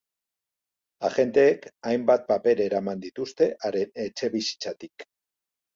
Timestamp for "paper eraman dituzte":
2.33-3.53